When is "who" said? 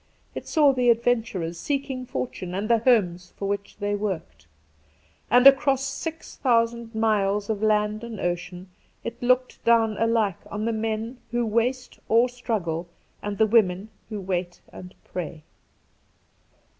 11.29-11.45, 14.09-14.19